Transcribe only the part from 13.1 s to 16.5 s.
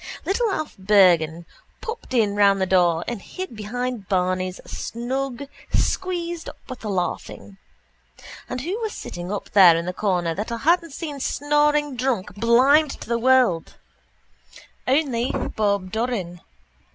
world only Bob Doran.